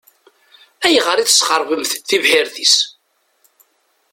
Ayɣer 0.85 1.17
i 1.19 1.25
tesxeṛbemt 1.27 1.91
tibḥirt-is? 2.07 2.75